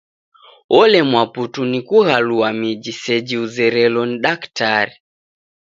[0.79, 4.95] Olemwa putu ni kughalua miji seji uzerelo ni daktari.